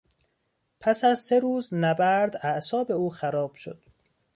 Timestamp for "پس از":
0.79-1.19